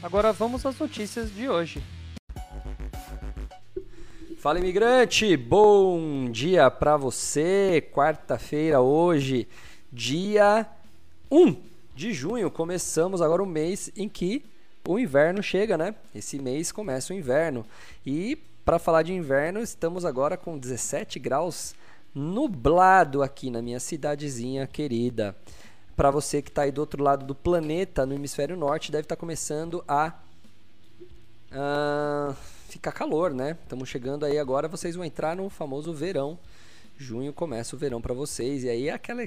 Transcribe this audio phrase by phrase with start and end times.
[0.00, 1.82] Agora vamos às notícias de hoje.
[4.38, 7.84] Fala imigrante, bom dia para você.
[7.92, 9.48] Quarta-feira hoje,
[9.92, 10.64] dia
[11.28, 11.56] 1
[11.96, 12.48] de junho.
[12.48, 14.44] Começamos agora o mês em que
[14.86, 15.92] o inverno chega, né?
[16.14, 17.66] Esse mês começa o inverno.
[18.06, 21.74] E para falar de inverno, estamos agora com 17 graus
[22.14, 25.34] nublado aqui na minha cidadezinha querida.
[25.98, 29.16] Para você que está aí do outro lado do planeta, no hemisfério norte, deve estar
[29.16, 30.14] tá começando a
[31.50, 32.36] uh,
[32.68, 33.58] ficar calor, né?
[33.64, 36.38] Estamos chegando aí agora, vocês vão entrar no famoso verão.
[36.96, 39.26] Junho começa o verão para vocês e aí é aquela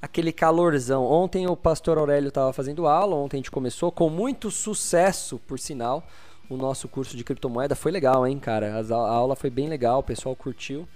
[0.00, 1.04] aquele calorzão.
[1.04, 5.58] Ontem o pastor Aurélio estava fazendo aula, ontem a gente começou com muito sucesso, por
[5.58, 6.06] sinal.
[6.48, 8.72] O nosso curso de criptomoeda foi legal, hein, cara?
[8.78, 10.86] A aula foi bem legal, o pessoal curtiu.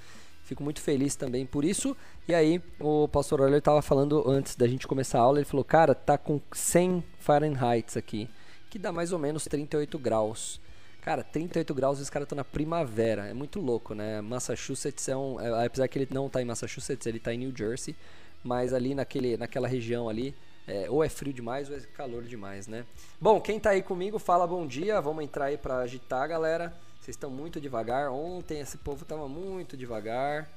[0.52, 1.96] Fico muito feliz também por isso.
[2.28, 5.64] E aí, o pastor Aurélio estava falando antes da gente começar a aula, ele falou:
[5.64, 8.28] "Cara, tá com 100 Fahrenheit aqui,
[8.68, 10.60] que dá mais ou menos 38 graus".
[11.00, 13.28] Cara, 38 graus os caras estão na primavera.
[13.28, 14.20] É muito louco, né?
[14.20, 15.40] Massachusetts é um.
[15.40, 17.96] É, apesar que ele não está em Massachusetts, ele está em New Jersey.
[18.44, 20.34] Mas ali naquele, naquela região ali,
[20.68, 22.84] é, ou é frio demais ou é calor demais, né?
[23.18, 25.00] Bom, quem tá aí comigo, fala bom dia.
[25.00, 26.78] Vamos entrar aí pra agitar, galera.
[27.02, 28.12] Vocês estão muito devagar.
[28.12, 30.48] Ontem esse povo tava muito devagar,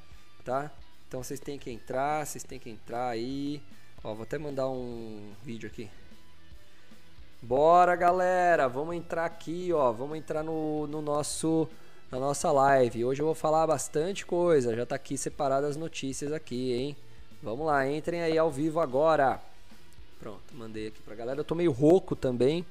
[0.43, 0.71] tá?
[1.07, 3.63] Então vocês têm que entrar, vocês têm que entrar aí.
[4.03, 5.89] Ó, vou até mandar um vídeo aqui.
[7.41, 8.69] Bora, galera.
[8.69, 9.91] Vamos entrar aqui, ó.
[9.91, 11.67] Vamos entrar no, no nosso
[12.11, 13.03] na nossa live.
[13.03, 14.75] Hoje eu vou falar bastante coisa.
[14.75, 16.95] Já tá aqui separado as notícias aqui, hein?
[17.41, 19.41] Vamos lá, entrem aí ao vivo agora.
[20.19, 21.39] Pronto, mandei aqui pra galera.
[21.39, 22.63] Eu tô meio rouco também.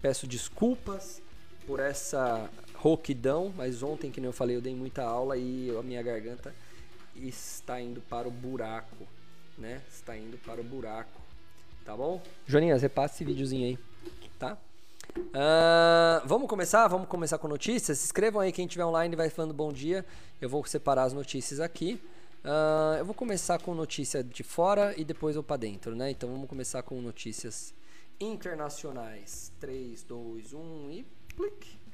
[0.00, 1.20] Peço desculpas
[1.66, 2.48] por essa
[2.86, 6.54] rouquidão, mas ontem, que eu falei, eu dei muita aula e a minha garganta
[7.16, 8.96] está indo para o buraco,
[9.58, 9.82] né?
[9.90, 11.20] Está indo para o buraco.
[11.84, 12.22] Tá bom?
[12.46, 13.78] Joninha, você passa esse videozinho aí,
[14.38, 14.56] tá?
[15.16, 16.86] Uh, vamos começar?
[16.86, 17.98] Vamos começar com notícias?
[17.98, 20.04] Se inscrevam aí quem estiver online vai falando bom dia.
[20.40, 22.00] Eu vou separar as notícias aqui.
[22.44, 26.10] Uh, eu vou começar com notícia de fora e depois eu para dentro, né?
[26.10, 27.74] Então vamos começar com notícias
[28.20, 29.50] internacionais.
[29.58, 31.85] 3, 2, 1 e clique.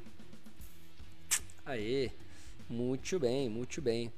[1.65, 2.11] Aê,
[2.69, 4.12] muito bem, muito bem.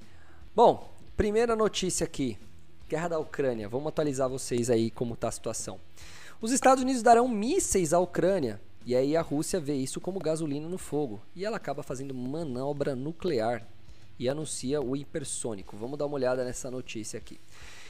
[0.56, 2.38] Bom, primeira notícia aqui.
[2.88, 3.68] Guerra da Ucrânia.
[3.68, 5.78] Vamos atualizar vocês aí como está a situação.
[6.40, 10.66] Os Estados Unidos darão mísseis à Ucrânia e aí a Rússia vê isso como gasolina
[10.66, 13.66] no fogo e ela acaba fazendo manobra nuclear
[14.18, 15.76] e anuncia o hipersônico.
[15.76, 17.38] Vamos dar uma olhada nessa notícia aqui.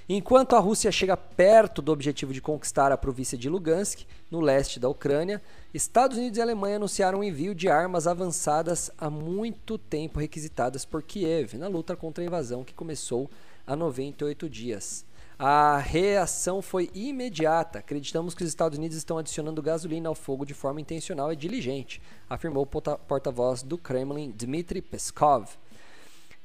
[0.06, 4.78] Enquanto a Rússia chega perto do objetivo de conquistar a província de Lugansk, no leste
[4.78, 5.40] da Ucrânia,
[5.72, 11.02] Estados Unidos e Alemanha anunciaram o envio de armas avançadas há muito tempo requisitadas por
[11.02, 13.30] Kiev na luta contra a invasão que começou
[13.66, 15.06] há 98 dias.
[15.38, 17.78] A reação foi imediata.
[17.78, 22.02] Acreditamos que os Estados Unidos estão adicionando gasolina ao fogo de forma intencional e diligente,
[22.28, 25.48] afirmou o porta-voz do Kremlin, Dmitry Peskov.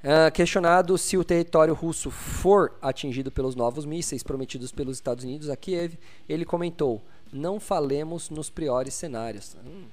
[0.01, 5.49] Uh, questionado se o território russo for atingido pelos novos mísseis prometidos pelos Estados Unidos
[5.49, 7.01] a Kiev, ele comentou:
[7.33, 9.57] Não falemos nos piores cenários.
[9.65, 9.87] Hum,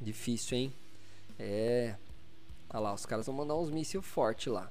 [0.00, 0.72] difícil, hein?
[1.38, 1.94] É.
[2.68, 4.68] Olha lá, os caras vão mandar uns mísseis fortes lá.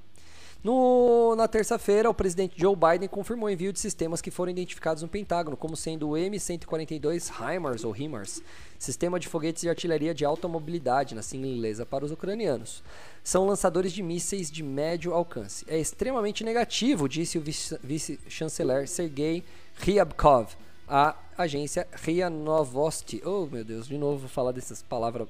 [0.64, 5.02] No, na terça-feira, o presidente Joe Biden confirmou o envio de sistemas que foram identificados
[5.02, 8.40] no Pentágono como sendo o M142 HIMARS ou HIMARS,
[8.78, 12.80] sistema de foguetes de artilharia de alta mobilidade, na sigla inglesa, para os ucranianos.
[13.24, 15.64] São lançadores de mísseis de médio alcance.
[15.66, 17.42] É extremamente negativo, disse o
[17.82, 19.42] vice-chanceler Sergei
[19.78, 20.54] Ryabkov
[20.86, 23.20] à agência RIA Novosti.
[23.24, 25.26] Oh, meu Deus, de novo vou falar dessas palavras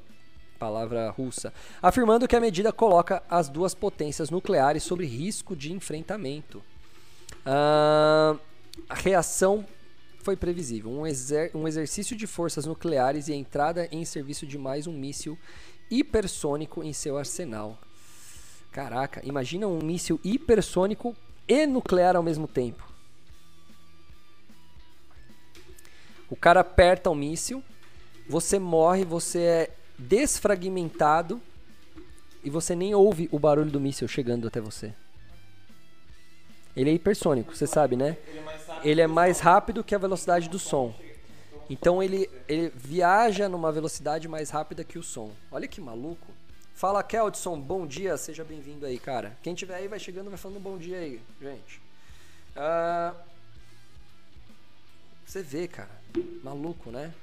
[0.62, 6.62] palavra russa, afirmando que a medida coloca as duas potências nucleares sob risco de enfrentamento.
[7.44, 8.38] Uh,
[8.88, 9.67] a reação
[10.23, 14.56] foi previsível: um, exer um exercício de forças nucleares e a entrada em serviço de
[14.56, 15.37] mais um míssil
[15.91, 17.76] hipersônico em seu arsenal.
[18.70, 21.17] Caraca, imagina um míssil hipersônico
[21.49, 22.88] e nuclear ao mesmo tempo.
[26.31, 27.65] O cara aperta o míssil,
[28.29, 31.41] você morre, você é desfragmentado
[32.43, 34.93] e você nem ouve o barulho do míssil chegando até você.
[36.75, 38.17] Ele é hipersônico, você sabe, né?
[38.83, 40.94] Ele é mais rápido que a velocidade do som.
[41.69, 45.31] Então ele, ele viaja numa velocidade mais rápida que o som.
[45.50, 46.33] Olha que maluco.
[46.75, 49.37] Fala, Keldson, bom dia, seja bem-vindo aí, cara.
[49.43, 51.81] Quem tiver aí vai chegando, vai falando bom dia aí, gente.
[52.56, 53.17] Uh,
[55.25, 55.91] você vê, cara.
[56.43, 57.15] Maluco, né?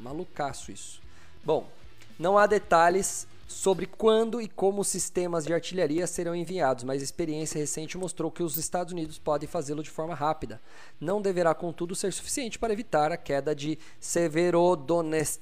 [0.00, 1.00] Malucaço isso.
[1.44, 1.70] Bom,
[2.18, 7.04] não há detalhes sobre quando e como os sistemas de artilharia serão enviados, mas a
[7.04, 10.60] experiência recente mostrou que os Estados Unidos podem fazê-lo de forma rápida.
[11.00, 15.40] Não deverá, contudo, ser suficiente para evitar a queda de Severodonetsk,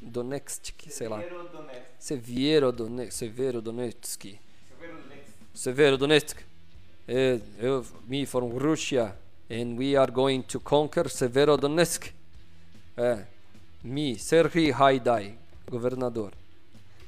[0.00, 1.22] Donetsk, sei lá.
[1.98, 3.12] Severodonetsk.
[3.12, 4.38] Severodonetsk.
[5.54, 6.40] Severodonetsk.
[7.08, 9.16] Uh, me from Russia
[9.48, 12.12] and we are going to conquer Severodonetsk.
[12.96, 13.24] É.
[13.82, 15.38] Me, Sergei Haidai,
[15.70, 16.32] governador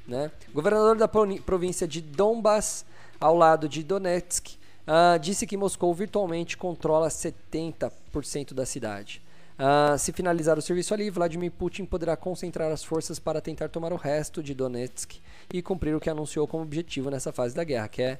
[0.09, 0.31] né?
[0.53, 2.83] Governador da província de Donbass,
[3.19, 4.55] ao lado de Donetsk,
[4.87, 9.21] uh, disse que Moscou virtualmente controla 70% da cidade.
[9.59, 13.93] Uh, se finalizar o serviço ali, Vladimir Putin poderá concentrar as forças para tentar tomar
[13.93, 15.17] o resto de Donetsk
[15.53, 18.19] e cumprir o que anunciou como objetivo nessa fase da guerra, que é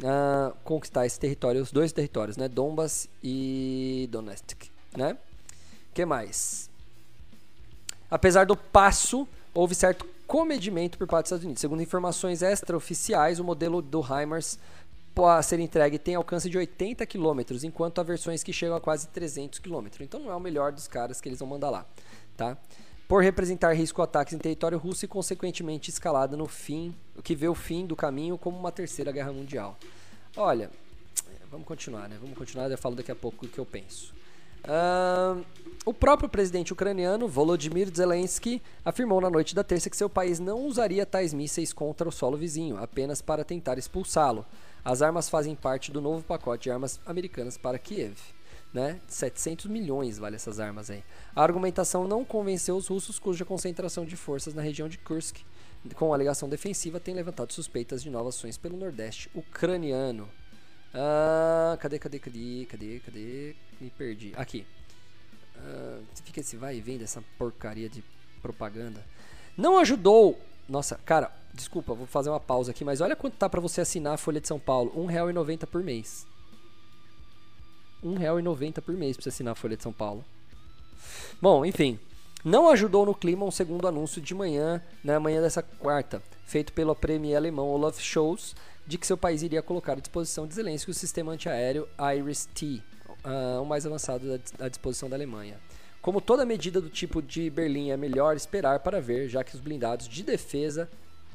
[0.00, 2.48] uh, conquistar esse território, os dois territórios, né?
[2.48, 5.16] Donbass e Donetsk, né?
[5.94, 6.68] Que mais?
[8.10, 11.60] Apesar do passo, houve certo comedimento por parte dos Estados Unidos.
[11.60, 14.58] Segundo informações extraoficiais, o modelo do HIMARS
[15.16, 19.06] a ser entregue tem alcance de 80 km, enquanto há versões que chegam a quase
[19.08, 19.86] 300 km.
[20.00, 21.86] Então não é o melhor dos caras que eles vão mandar lá,
[22.36, 22.58] tá?
[23.06, 27.34] Por representar risco a ataques em território russo e consequentemente escalada no fim, o que
[27.36, 29.78] vê o fim do caminho como uma terceira guerra mundial.
[30.36, 30.68] Olha,
[31.48, 32.16] vamos continuar, né?
[32.20, 34.12] Vamos continuar, eu falo daqui a pouco o que eu penso.
[35.86, 40.64] O próprio presidente ucraniano, Volodymyr Zelensky, afirmou na noite da terça que seu país não
[40.64, 44.46] usaria tais mísseis contra o solo vizinho, apenas para tentar expulsá-lo.
[44.82, 48.16] As armas fazem parte do novo pacote de armas americanas para Kiev.
[48.72, 48.98] Né?
[49.06, 51.04] 700 milhões vale essas armas aí.
[51.36, 55.36] A argumentação não convenceu os russos, cuja concentração de forças na região de Kursk,
[55.94, 60.28] com alegação defensiva, tem levantado suspeitas de novas ações pelo nordeste ucraniano.
[60.94, 63.56] Ah, cadê, cadê, cadê, cadê, cadê?
[63.80, 64.32] Me perdi.
[64.36, 64.64] Aqui.
[65.56, 68.02] Uh, fica esse vai e vem dessa porcaria de
[68.40, 69.04] propaganda.
[69.56, 70.38] Não ajudou.
[70.68, 74.14] Nossa, cara, desculpa, vou fazer uma pausa aqui, mas olha quanto tá para você assinar
[74.14, 76.26] a Folha de São Paulo: R$1,90 por mês.
[78.02, 80.24] R$1,90 por mês pra você assinar a Folha de São Paulo.
[81.40, 81.98] Bom, enfim.
[82.44, 86.94] Não ajudou no clima um segundo anúncio de manhã, na manhã dessa quarta, feito pelo
[86.94, 88.54] premier alemão Olaf Scholz,
[88.86, 92.82] de que seu país iria colocar à disposição de Zelensky o sistema antiaéreo Iris-T,
[93.24, 95.58] uh, o mais avançado à disposição da Alemanha.
[96.02, 99.60] Como toda medida do tipo de Berlim é melhor esperar para ver, já que os
[99.60, 100.88] blindados de defesa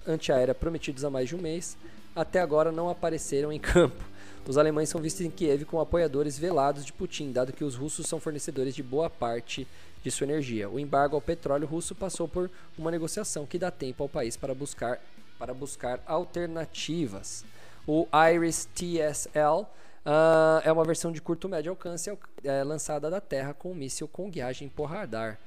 [0.08, 1.76] antiaérea prometidos há mais de um mês
[2.16, 4.04] até agora não apareceram em campo.
[4.48, 8.08] Os alemães são vistos em Kiev como apoiadores velados de Putin, dado que os russos
[8.08, 9.68] são fornecedores de boa parte
[10.04, 10.70] de sua energia.
[10.70, 14.56] O embargo ao petróleo russo passou por uma negociação que dá tempo ao país para
[14.56, 15.00] buscar,
[15.40, 17.44] para buscar alternativas.
[17.88, 19.66] O Iris TSL
[20.06, 22.10] Uh, é uma versão de curto médio alcance
[22.44, 25.38] é, lançada da Terra com um míssil com guiagem por radar.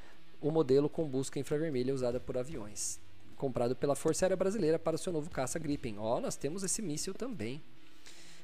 [0.40, 3.00] O modelo com busca infravermelha usada por aviões.
[3.36, 5.98] Comprado pela Força Aérea Brasileira para seu novo caça Gripen.
[5.98, 7.60] Ó, oh, nós temos esse míssil também.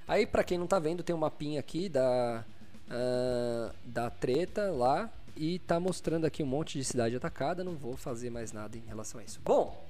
[0.06, 2.44] Aí, para quem não está vendo, tem um mapinha aqui da,
[2.88, 5.10] uh, da treta lá.
[5.36, 7.62] E tá mostrando aqui um monte de cidade atacada.
[7.62, 9.40] Não vou fazer mais nada em relação a isso.
[9.44, 9.86] Bom,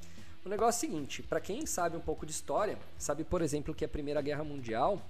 [0.49, 3.75] o negócio é o seguinte: para quem sabe um pouco de história, sabe, por exemplo,
[3.75, 5.01] que a Primeira Guerra Mundial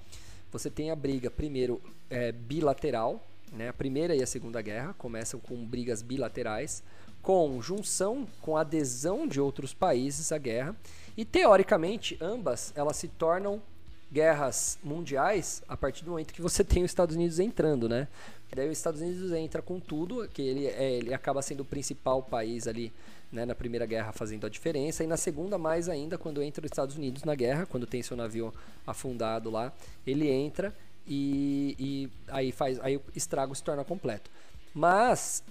[0.50, 1.80] você tem a briga, primeiro,
[2.11, 3.68] é, bilateral, né?
[3.68, 6.83] A Primeira e a Segunda Guerra começam com brigas bilaterais,
[7.23, 10.75] com junção, com adesão de outros países à guerra,
[11.16, 13.62] e teoricamente ambas elas se tornam
[14.11, 18.09] guerras mundiais a partir do momento que você tem os Estados Unidos entrando, né?
[18.57, 22.23] Daí os Estados Unidos entra com tudo, que ele, é, ele acaba sendo o principal
[22.23, 22.90] país ali
[23.31, 26.71] né, na Primeira Guerra fazendo a diferença, e na Segunda mais ainda, quando entra os
[26.71, 28.53] Estados Unidos na guerra, quando tem seu navio
[28.87, 29.73] afundado lá,
[30.07, 30.75] ele entra
[31.07, 34.31] e, e aí faz aí o estrago se torna completo.
[34.75, 35.43] Mas,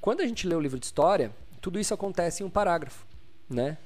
[0.00, 3.06] quando a gente lê o livro de história, tudo isso acontece em um parágrafo,
[3.48, 3.78] né?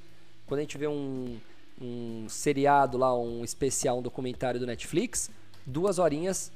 [0.45, 1.39] Quando a gente vê um,
[1.79, 5.29] um seriado lá, um especial, um documentário do Netflix,
[5.65, 6.51] duas horinhas,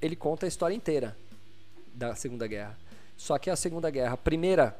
[0.00, 1.16] ele conta a história inteira
[1.94, 2.78] da Segunda Guerra.
[3.16, 4.76] Só que a Segunda Guerra, primeira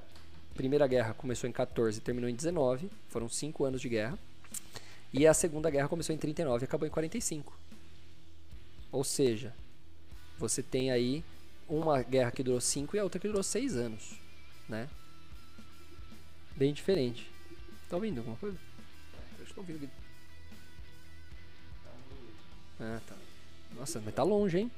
[0.55, 4.19] Primeira Guerra começou em 14 e terminou em 19, foram cinco anos de guerra.
[5.13, 7.53] E a Segunda Guerra começou em 39 e acabou em 45.
[8.91, 9.55] Ou seja,
[10.39, 11.25] você tem aí
[11.69, 14.15] uma guerra que durou 5 e a outra que durou 6 anos,
[14.69, 14.89] né?
[16.57, 17.31] Bem diferente.
[17.89, 18.59] Tá ouvindo alguma coisa?
[19.39, 19.91] Eu estou ouvindo.
[22.81, 23.15] Ah, tá.
[23.77, 24.71] Nossa, mas tá longe, hein?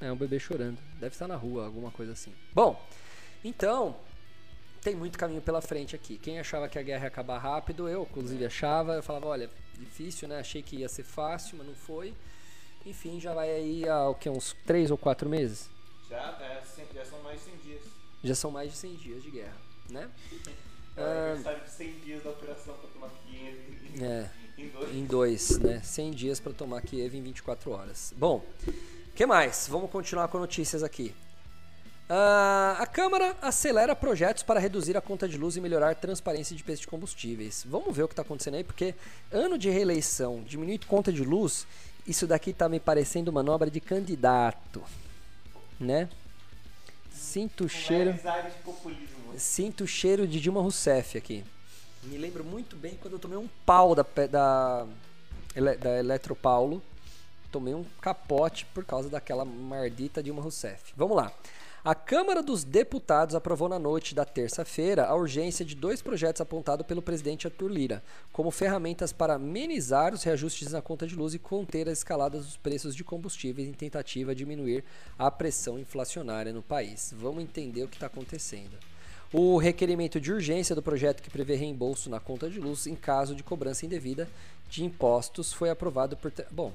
[0.00, 0.78] É um bebê chorando.
[1.00, 2.32] Deve estar na rua, alguma coisa assim.
[2.52, 2.84] Bom,
[3.44, 3.96] Então,
[4.82, 6.16] tem muito caminho pela frente aqui.
[6.18, 10.28] Quem achava que a guerra ia acabar rápido, eu inclusive achava, eu falava, olha, difícil,
[10.28, 10.38] né?
[10.38, 12.14] Achei que ia ser fácil, mas não foi.
[12.84, 15.68] Enfim, já vai aí há o que, uns 3 ou 4 meses?
[16.08, 16.62] Já, é,
[16.94, 17.82] já são mais de 100 dias.
[18.22, 19.56] Já são mais de 100 dias de guerra,
[19.90, 20.08] né?
[20.96, 23.54] É o aniversário de 100 dias da operação para tomar Kiev
[23.94, 24.94] em, É, em dois.
[24.94, 25.80] em dois, né?
[25.82, 28.14] 100 dias para tomar Kiev em 24 horas.
[28.16, 28.42] Bom,
[29.14, 29.68] que mais?
[29.68, 31.14] Vamos continuar com notícias aqui.
[32.08, 36.54] Ah, a Câmara acelera projetos para reduzir a conta de luz e melhorar a transparência
[36.54, 37.64] de preços de combustíveis.
[37.68, 38.94] Vamos ver o que está acontecendo aí, porque
[39.32, 41.66] ano de reeleição, diminuir conta de luz,
[42.06, 44.82] isso daqui tá me parecendo manobra de candidato,
[45.80, 46.08] né?
[47.10, 48.12] Sinto o cheiro.
[48.12, 49.40] De.
[49.40, 51.44] Sinto o cheiro de Dilma Rousseff aqui.
[52.04, 54.86] Me lembro muito bem quando eu tomei um pau da, da,
[55.80, 56.80] da Eletropaulo.
[57.50, 60.92] Tomei um capote por causa daquela mardita Dilma Rousseff.
[60.96, 61.32] Vamos lá.
[61.86, 66.84] A Câmara dos Deputados aprovou na noite da terça-feira a urgência de dois projetos apontados
[66.84, 68.02] pelo presidente Arthur Lira
[68.32, 72.56] como ferramentas para amenizar os reajustes na conta de luz e conter as escaladas dos
[72.56, 74.82] preços de combustíveis em tentativa de diminuir
[75.16, 77.14] a pressão inflacionária no país.
[77.16, 78.76] Vamos entender o que está acontecendo.
[79.32, 83.32] O requerimento de urgência do projeto que prevê reembolso na conta de luz em caso
[83.32, 84.28] de cobrança indevida
[84.68, 86.32] de impostos foi aprovado por.
[86.50, 86.72] Bom,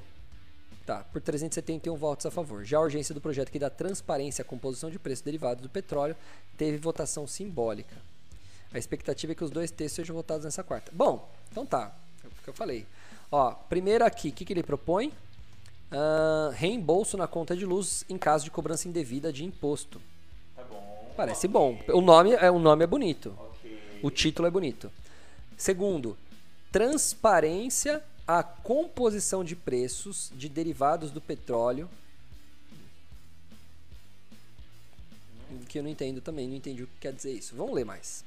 [0.85, 2.63] tá, por 371 votos a favor.
[2.63, 6.15] Já a urgência do projeto que dá transparência à composição de preços derivados do petróleo
[6.57, 7.95] teve votação simbólica.
[8.73, 10.91] A expectativa é que os dois textos sejam votados nessa quarta.
[10.93, 12.85] Bom, então tá, é o que eu falei.
[13.31, 15.11] Ó, primeiro aqui, o que, que ele propõe?
[15.91, 20.01] Ah, reembolso na conta de luz em caso de cobrança indevida de imposto.
[20.55, 21.13] Tá bom.
[21.17, 21.77] Parece bom.
[21.89, 23.35] O nome é, o nome é bonito.
[23.37, 23.99] Ok.
[24.01, 24.89] O título é bonito.
[25.57, 26.17] Segundo,
[26.71, 28.01] transparência
[28.39, 31.89] à composição de preços de derivados do petróleo.
[35.67, 37.55] Que eu não entendo também, não entendi o que quer dizer isso.
[37.55, 38.23] Vamos ler mais.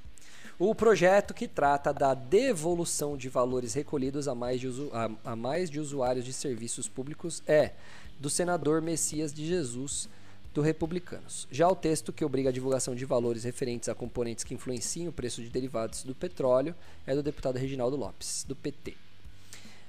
[0.58, 5.36] O projeto que trata da devolução de valores recolhidos a mais de, usu- a- a
[5.36, 7.72] mais de usuários de serviços públicos é
[8.20, 10.08] do senador Messias de Jesus,
[10.54, 11.48] do Republicanos.
[11.50, 15.12] Já o texto que obriga a divulgação de valores referentes a componentes que influenciam o
[15.12, 16.74] preço de derivados do petróleo
[17.06, 18.96] é do deputado Reginaldo Lopes, do PT.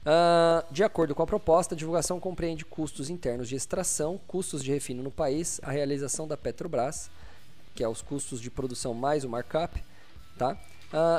[0.05, 4.71] Ah, de acordo com a proposta, a divulgação compreende custos internos de extração, custos de
[4.71, 7.09] refino no país, a realização da Petrobras,
[7.73, 9.83] que é os custos de produção mais o markup,
[10.37, 10.55] tá?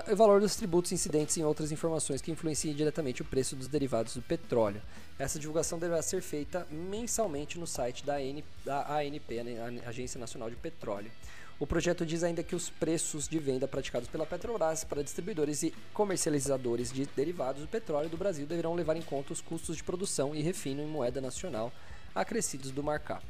[0.08, 3.66] E o valor dos tributos incidentes em outras informações que influenciem diretamente o preço dos
[3.66, 4.80] derivados do petróleo.
[5.18, 10.18] Essa divulgação deverá ser feita mensalmente no site da, AN, da ANP, né, a Agência
[10.18, 11.10] Nacional de Petróleo.
[11.58, 15.72] O projeto diz ainda que os preços de venda praticados pela Petrobras para distribuidores e
[15.94, 20.34] comercializadores de derivados do petróleo do Brasil deverão levar em conta os custos de produção
[20.34, 21.72] e refino em moeda nacional
[22.14, 23.24] acrescidos do markup.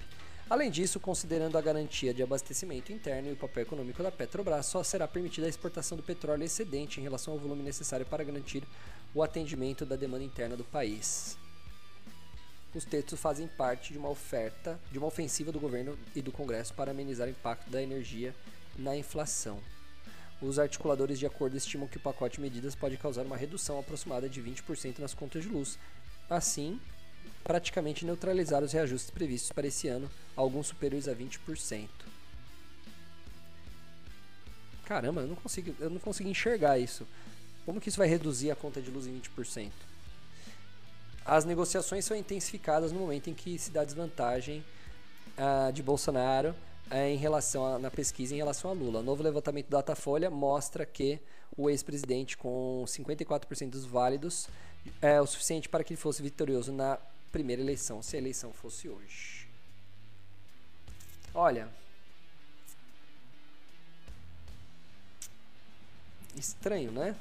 [0.50, 4.82] Além disso, considerando a garantia de abastecimento interno e o papel econômico da Petrobras, só
[4.82, 8.64] será permitida a exportação do petróleo excedente em relação ao volume necessário para garantir
[9.14, 11.38] o atendimento da demanda interna do país.
[12.76, 16.74] Os textos fazem parte de uma oferta, de uma ofensiva do governo e do Congresso
[16.74, 18.34] para amenizar o impacto da energia
[18.78, 19.58] na inflação.
[20.42, 24.28] Os articuladores de acordo estimam que o pacote de medidas pode causar uma redução aproximada
[24.28, 25.78] de 20% nas contas de luz.
[26.28, 26.78] Assim,
[27.42, 31.88] praticamente neutralizar os reajustes previstos para esse ano, alguns superiores a 20%.
[34.84, 37.06] Caramba, eu não consigo, eu não consigo enxergar isso.
[37.64, 39.85] Como que isso vai reduzir a conta de luz em 20%?
[41.26, 44.64] As negociações são intensificadas no momento em que se dá desvantagem
[45.36, 46.54] ah, de Bolsonaro
[46.90, 49.00] eh, em relação a- na pesquisa em relação a Lula.
[49.00, 51.18] O novo levantamento do Datafolha mostra que
[51.56, 54.48] o ex-presidente com 54% dos válidos
[55.02, 56.96] é o suficiente para que ele fosse vitorioso na
[57.32, 59.48] primeira eleição, se a eleição fosse hoje.
[61.34, 61.68] Olha,
[66.36, 67.16] estranho, né?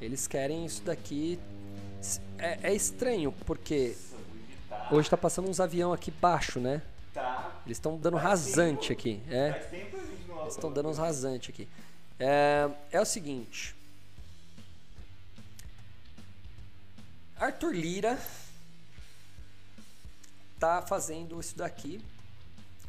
[0.00, 1.38] Eles querem isso daqui.
[2.38, 3.96] É, é estranho, porque
[4.90, 6.82] hoje tá passando uns avião aqui baixo, né?
[7.64, 9.20] Eles estão dando rasante aqui.
[9.28, 9.68] É.
[9.72, 11.68] Eles estão dando uns rasantes aqui.
[12.18, 13.74] É, é o seguinte.
[17.38, 18.18] Arthur Lira
[20.58, 22.00] tá fazendo isso daqui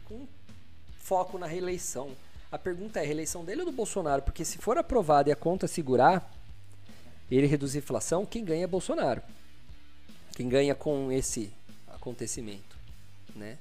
[0.06, 0.26] com
[1.00, 2.12] foco na reeleição.
[2.50, 4.22] A pergunta é, reeleição dele ou do Bolsonaro?
[4.22, 6.32] Porque se for aprovado e a conta segurar,
[7.36, 9.22] ele reduzir a inflação, quem ganha é Bolsonaro.
[10.36, 11.52] Quem ganha com esse
[11.88, 12.78] acontecimento,
[13.36, 13.58] né?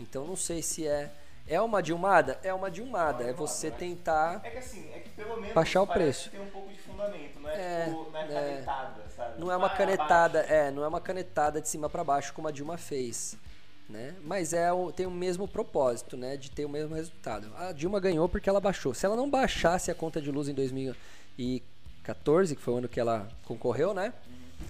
[0.00, 1.10] Então não sei se é
[1.46, 5.36] é uma dilmada, é uma dilmada, é você tentar É que assim, é que pelo
[5.38, 6.30] menos Baixar o preço.
[6.30, 8.26] tem um pouco de fundamento, não é, É, tipo, não é é.
[8.54, 9.40] canetada, sabe?
[9.40, 10.54] Não é uma Ah, canetada, abaixo.
[10.54, 13.36] é, não é uma canetada de cima pra baixo como a Dilma fez.
[13.86, 14.14] né?
[14.22, 16.38] Mas é tem o mesmo propósito, né?
[16.38, 17.52] De ter o mesmo resultado.
[17.58, 18.94] A Dilma ganhou porque ela baixou.
[18.94, 21.62] Se ela não baixasse a conta de luz em 2014,
[22.56, 24.12] que foi o ano que ela concorreu, né?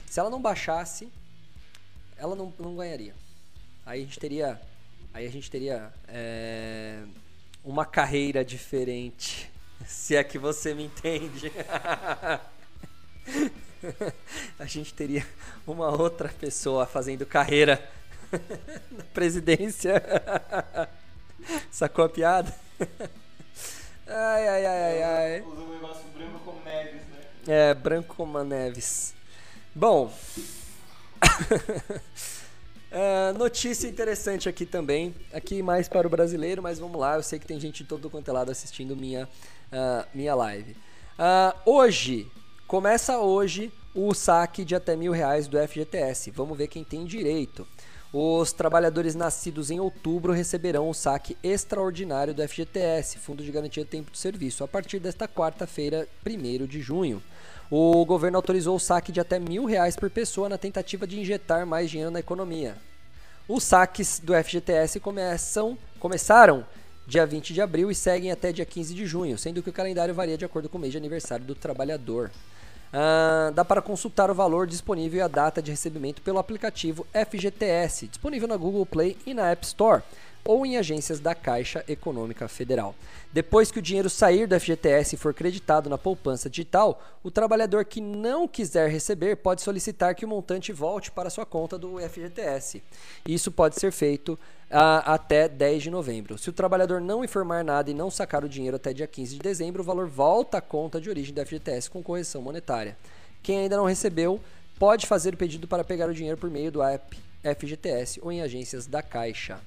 [0.07, 1.09] Se ela não baixasse,
[2.17, 3.15] ela não, não ganharia.
[3.85, 4.61] Aí a gente teria,
[5.13, 7.03] aí a gente teria é,
[7.65, 9.51] uma carreira diferente,
[9.87, 11.51] se é que você me entende.
[14.59, 15.27] a gente teria
[15.67, 17.83] uma outra pessoa fazendo carreira
[18.93, 20.03] na presidência.
[21.71, 22.55] Sacou a piada?
[24.07, 25.45] Ai, ai, ai, ai, ai.
[27.47, 29.15] É, branco como a neves.
[29.75, 30.13] Bom.
[32.97, 35.13] É, notícia interessante aqui também.
[35.33, 37.17] Aqui mais para o brasileiro, mas vamos lá.
[37.17, 39.29] Eu sei que tem gente de todo quanto é lado assistindo minha,
[39.73, 40.77] uh, minha live.
[41.19, 42.31] Uh, hoje,
[42.69, 46.31] começa hoje o saque de até mil reais do FGTS.
[46.31, 47.67] Vamos ver quem tem direito.
[48.13, 54.13] Os trabalhadores nascidos em outubro receberão o saque extraordinário do FGTS, Fundo de Garantia Tempo
[54.13, 57.21] de Serviço, a partir desta quarta-feira, 1 de junho.
[57.71, 61.67] O governo autorizou o saque de até mil reais por pessoa na tentativa de injetar
[61.67, 62.77] mais dinheiro na economia.
[63.49, 66.65] Os saques do FGTS começam, começaram
[67.07, 70.15] dia 20 de abril e seguem até dia 15 de junho, sendo que o calendário
[70.15, 72.31] varia de acordo com o mês de aniversário do trabalhador.
[72.93, 78.07] Ah, dá para consultar o valor disponível e a data de recebimento pelo aplicativo FGTS,
[78.07, 80.03] disponível na Google Play e na App Store
[80.45, 82.95] ou em agências da Caixa Econômica Federal.
[83.33, 87.85] Depois que o dinheiro sair do FGTS e for creditado na poupança digital, o trabalhador
[87.85, 92.83] que não quiser receber pode solicitar que o montante volte para sua conta do FGTS.
[93.27, 94.39] Isso pode ser feito
[94.71, 96.39] ah, até 10 de novembro.
[96.39, 99.41] Se o trabalhador não informar nada e não sacar o dinheiro até dia 15 de
[99.41, 102.97] dezembro, o valor volta à conta de origem do FGTS com correção monetária.
[103.43, 104.41] Quem ainda não recebeu
[104.79, 108.41] pode fazer o pedido para pegar o dinheiro por meio do app FGTS ou em
[108.41, 109.61] agências da Caixa.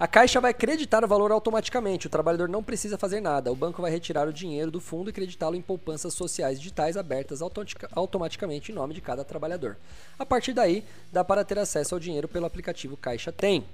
[0.00, 3.50] A Caixa vai creditar o valor automaticamente, o trabalhador não precisa fazer nada.
[3.50, 7.40] O banco vai retirar o dinheiro do fundo e creditá-lo em poupanças sociais digitais abertas
[7.90, 9.76] automaticamente em nome de cada trabalhador.
[10.16, 13.64] A partir daí, dá para ter acesso ao dinheiro pelo aplicativo Caixa Tem.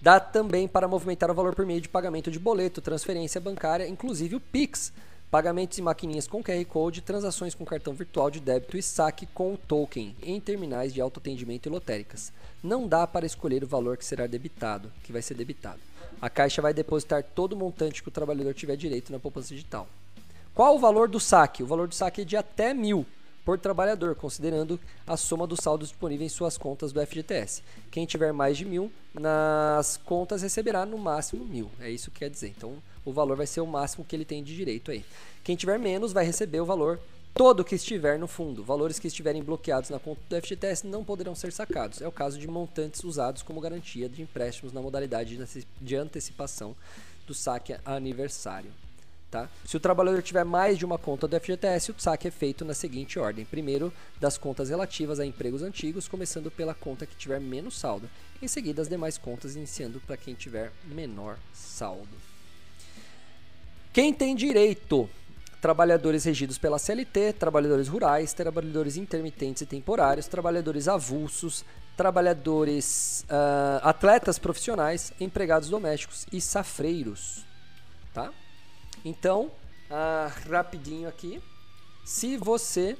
[0.00, 4.36] Dá também para movimentar o valor por meio de pagamento de boleto, transferência bancária, inclusive
[4.36, 4.90] o Pix
[5.34, 9.56] pagamentos em maquininhas com QR Code, transações com cartão virtual de débito e saque com
[9.56, 12.32] token em terminais de autoatendimento e lotéricas.
[12.62, 15.80] Não dá para escolher o valor que será debitado, que vai ser debitado.
[16.22, 19.88] A Caixa vai depositar todo o montante que o trabalhador tiver direito na poupança digital.
[20.54, 21.64] Qual o valor do saque?
[21.64, 23.04] O valor do saque é de até mil
[23.44, 27.64] por trabalhador, considerando a soma dos saldos disponíveis em suas contas do FGTS.
[27.90, 31.68] Quem tiver mais de mil nas contas receberá no máximo mil.
[31.80, 32.54] É isso que quer dizer.
[32.56, 35.04] Então, o valor vai ser o máximo que ele tem de direito aí.
[35.42, 36.98] Quem tiver menos vai receber o valor
[37.34, 38.62] todo que estiver no fundo.
[38.62, 42.00] Valores que estiverem bloqueados na conta do FGTS não poderão ser sacados.
[42.00, 45.38] É o caso de montantes usados como garantia de empréstimos na modalidade
[45.80, 46.76] de antecipação
[47.26, 48.70] do saque aniversário.
[49.30, 49.48] Tá?
[49.64, 52.72] Se o trabalhador tiver mais de uma conta do FGTS, o saque é feito na
[52.72, 57.76] seguinte ordem: primeiro, das contas relativas a empregos antigos, começando pela conta que tiver menos
[57.76, 58.08] saldo.
[58.40, 62.23] Em seguida, as demais contas, iniciando para quem tiver menor saldo.
[63.94, 65.08] Quem tem direito?
[65.60, 71.64] Trabalhadores regidos pela CLT, trabalhadores rurais, trabalhadores intermitentes e temporários, trabalhadores avulsos,
[71.96, 77.46] trabalhadores uh, atletas profissionais, empregados domésticos e safreiros,
[78.12, 78.32] tá?
[79.04, 79.52] Então,
[79.88, 81.40] uh, rapidinho aqui,
[82.04, 82.96] se você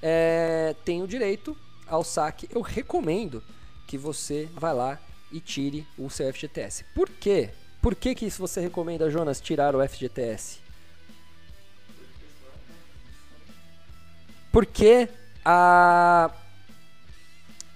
[0.00, 1.56] é, tem o direito
[1.88, 3.42] ao saque, eu recomendo
[3.88, 5.00] que você vá lá
[5.32, 6.84] e tire o seu FGTS.
[6.94, 7.50] Por quê?
[7.86, 10.58] Por que, que você recomenda, Jonas, tirar o FGTS?
[14.50, 15.08] Porque
[15.44, 16.32] a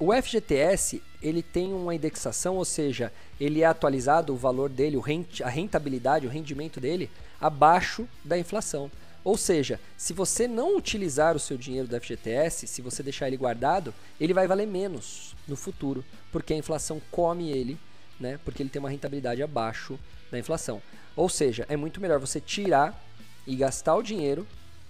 [0.00, 5.00] o FGTS ele tem uma indexação, ou seja, ele é atualizado o valor dele,
[5.44, 7.08] a rentabilidade, o rendimento dele
[7.40, 8.90] abaixo da inflação.
[9.22, 13.36] Ou seja, se você não utilizar o seu dinheiro do FGTS, se você deixar ele
[13.36, 17.78] guardado, ele vai valer menos no futuro, porque a inflação come ele
[18.20, 18.38] né?
[18.44, 19.98] Porque ele tem uma rentabilidade abaixo
[20.30, 20.80] da inflação.
[21.16, 23.02] Ou seja, é muito melhor você tirar
[23.46, 24.46] e gastar o dinheiro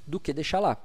[0.06, 0.76] do que deixar lá.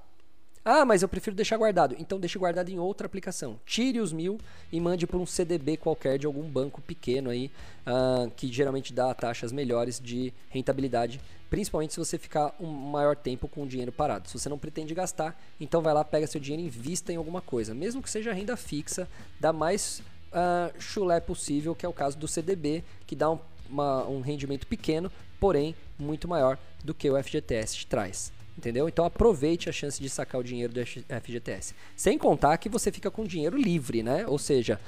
[0.68, 1.96] Ah, mas eu prefiro deixar guardado.
[2.00, 3.60] Então deixe guardado em outra aplicação.
[3.68, 4.40] Tire os mil
[4.72, 7.52] e mande por um CDB qualquer de algum banco pequeno aí,
[7.86, 13.48] uh, que geralmente dá taxas melhores de rentabilidade, principalmente se você ficar um maior tempo
[13.48, 14.28] com o dinheiro parado.
[14.28, 17.42] Se você não pretende gastar, então vai lá, pega seu dinheiro e invista em alguma
[17.42, 17.76] coisa.
[17.76, 19.08] Mesmo que seja renda fixa,
[19.40, 20.02] dá mais
[20.36, 24.68] uh, chulé possível, que é o caso do CDB, que dá um, uma, um rendimento
[24.68, 28.32] pequeno, porém muito maior do que o FGTS traz.
[28.58, 28.88] Entendeu?
[28.88, 31.74] Então aproveite a chance de sacar o dinheiro do FGTS.
[31.96, 34.26] Sem contar que você fica com dinheiro livre, né?
[34.28, 34.80] Ou seja,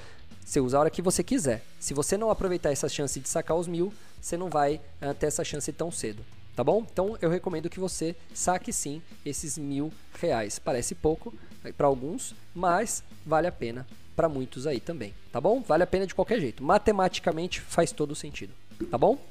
[0.43, 1.62] você usa a hora que você quiser.
[1.77, 5.25] Se você não aproveitar essa chance de sacar os mil, você não vai uh, ter
[5.25, 6.23] essa chance tão cedo.
[6.55, 6.86] Tá bom?
[6.91, 10.57] Então eu recomendo que você saque sim esses mil reais.
[10.57, 13.86] Parece pouco né, para alguns, mas vale a pena
[14.17, 15.13] para muitos aí também.
[15.32, 15.62] Tá bom?
[15.62, 16.63] Vale a pena de qualquer jeito.
[16.63, 18.51] Matematicamente faz todo sentido.
[18.89, 19.23] Tá bom?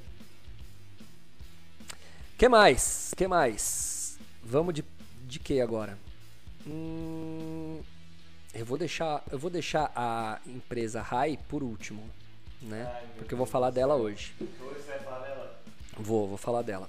[2.38, 3.12] Que mais?
[3.16, 4.16] Que mais?
[4.44, 4.84] Vamos de,
[5.26, 5.98] de que agora?
[6.64, 7.80] Hum,
[8.54, 12.08] eu vou deixar eu vou deixar a empresa Rai por último,
[12.62, 12.88] né?
[12.94, 14.34] Ai, Porque eu vou falar dela hoje.
[14.40, 15.60] Hoje você vai falar dela?
[15.98, 16.88] Vou, vou falar dela.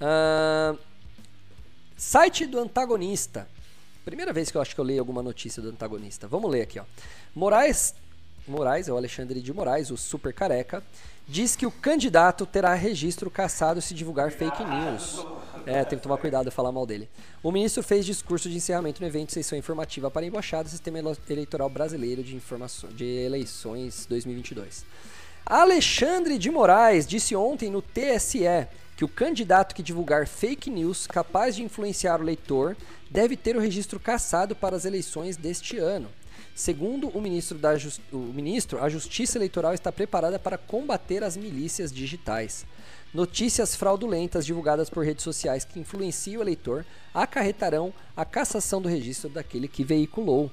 [0.00, 0.78] Uh,
[1.98, 3.46] site do antagonista.
[4.04, 6.28] Primeira vez que eu acho que eu leio alguma notícia do antagonista.
[6.28, 6.84] Vamos ler aqui, ó.
[7.34, 7.94] Moraes,
[8.46, 10.82] Moraes é o Alexandre de Moraes, o super careca,
[11.26, 15.26] diz que o candidato terá registro caçado se divulgar fake news.
[15.66, 17.08] É, tem que tomar cuidado falar mal dele.
[17.42, 20.98] O ministro fez discurso de encerramento no evento sessão informativa para a Embaixada do Sistema
[21.30, 22.38] Eleitoral Brasileiro de,
[22.94, 24.84] de Eleições 2022.
[25.46, 31.54] Alexandre de Moraes disse ontem no TSE que o candidato que divulgar fake news capaz
[31.54, 32.74] de influenciar o leitor
[33.10, 36.08] deve ter o registro cassado para as eleições deste ano.
[36.54, 37.74] Segundo o ministro, da
[38.10, 42.64] o ministro, a Justiça Eleitoral está preparada para combater as milícias digitais.
[43.12, 49.28] Notícias fraudulentas divulgadas por redes sociais que influenciam o eleitor acarretarão a cassação do registro
[49.28, 50.50] daquele que veiculou.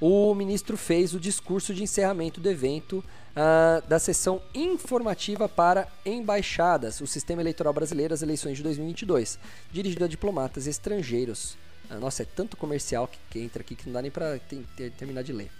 [0.00, 7.02] O ministro fez o discurso de encerramento do evento uh, da sessão informativa para embaixadas,
[7.02, 9.38] o Sistema Eleitoral Brasileiro, as eleições de 2022,
[9.70, 11.58] dirigido a diplomatas estrangeiros.
[11.90, 14.40] Uh, nossa, é tanto comercial que, que, entra aqui que não dá nem para
[14.96, 15.50] terminar de ler.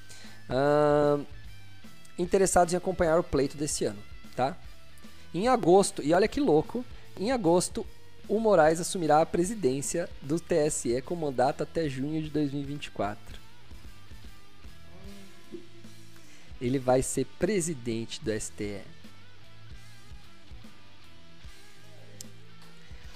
[0.48, 1.26] Uh,
[2.18, 4.03] interessados em acompanhar o pleito desse ano,
[4.35, 4.57] tá?
[5.35, 6.83] Em agosto, e olha que louco,
[7.18, 7.87] em agosto
[8.26, 13.30] o Moraes assumirá a presidência do TSE com mandato até junho de 2024.
[16.61, 18.83] Ele vai ser presidente do STE.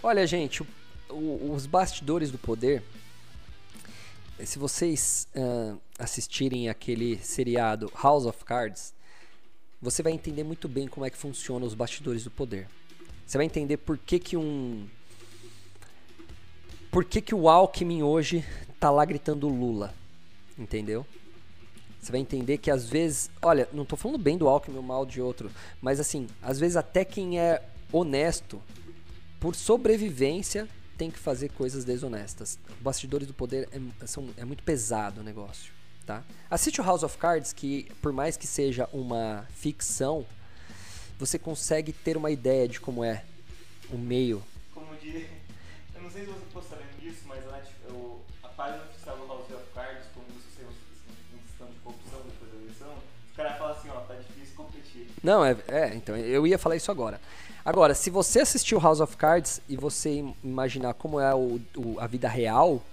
[0.03, 0.67] Olha, gente, o,
[1.11, 2.83] o, os bastidores do poder.
[4.45, 8.93] Se vocês uh, assistirem aquele seriado House of Cards,
[9.81, 12.69] você vai entender muito bem como é que funciona os bastidores do poder.
[13.27, 14.87] Você vai entender por que, que um.
[16.91, 18.45] Por que, que o Alckmin hoje
[18.79, 19.95] tá lá gritando Lula.
[20.59, 21.07] Entendeu?
[22.05, 25.07] Você vai entender que às vezes, olha, não estou falando bem do Alckmin ou mal
[25.07, 28.61] de outro, mas assim, às vezes até quem é honesto,
[29.41, 32.59] por sobrevivência, tem que fazer coisas desonestas.
[32.81, 35.73] Bastidores do poder é, são, é muito pesado o negócio,
[36.05, 36.23] tá?
[36.51, 40.27] Assiste o House of Cards, que por mais que seja uma ficção,
[41.19, 43.25] você consegue ter uma ideia de como é
[43.91, 44.43] o meio.
[44.75, 45.09] Como de...
[45.97, 46.63] Eu não sei se você ficou
[47.01, 47.63] disso, mas a,
[48.43, 48.85] a página
[55.25, 57.19] Não, é, é, então, eu ia falar isso agora.
[57.65, 62.07] Agora, se você assistiu House of Cards e você imaginar como é o, o, a
[62.07, 62.85] vida real,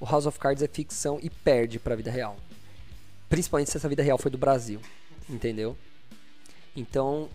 [0.00, 2.36] o House of Cards é ficção e perde pra vida real.
[3.28, 4.80] Principalmente se essa vida real foi do Brasil.
[5.30, 5.78] Entendeu?
[6.74, 7.28] Então,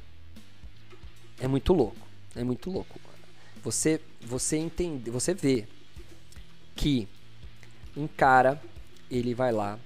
[1.40, 2.06] é muito louco.
[2.36, 3.00] É muito louco.
[3.64, 5.66] Você, você entende, você vê
[6.76, 7.08] que
[7.96, 8.62] um cara,
[9.10, 9.80] ele vai lá,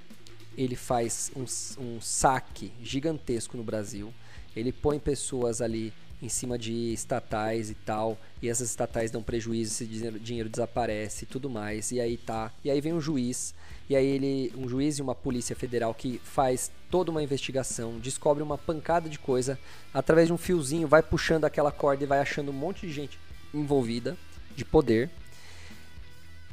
[0.58, 1.46] ele faz um,
[1.82, 4.14] um saque gigantesco no Brasil.
[4.56, 9.74] Ele põe pessoas ali em cima de estatais e tal, e essas estatais dão prejuízo,
[9.74, 11.92] esse dinheiro, dinheiro desaparece e tudo mais.
[11.92, 13.54] E aí tá, e aí vem um juiz,
[13.90, 18.42] e aí ele, um juiz e uma polícia federal que faz toda uma investigação, descobre
[18.42, 19.60] uma pancada de coisa,
[19.94, 23.20] através de um fiozinho vai puxando aquela corda e vai achando um monte de gente
[23.54, 24.18] envolvida
[24.56, 25.10] de poder.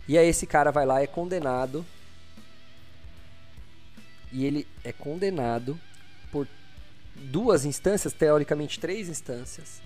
[0.09, 1.87] E aí esse cara vai lá é condenado
[4.33, 5.79] e ele é condenado
[6.31, 6.49] por
[7.15, 9.83] duas instâncias, teoricamente três instâncias.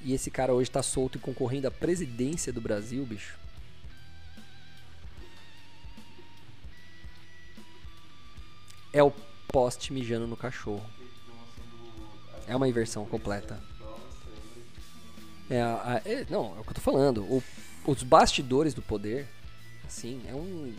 [0.00, 3.38] E esse cara hoje está solto e concorrendo à presidência do Brasil, bicho.
[8.92, 9.12] É o
[9.48, 10.84] poste mijando no cachorro.
[12.48, 13.62] É uma inversão completa.
[15.48, 15.60] É,
[16.10, 17.22] é, não, é o que eu tô falando.
[17.24, 17.42] O,
[17.86, 19.28] os bastidores do poder,
[19.86, 20.74] assim, é um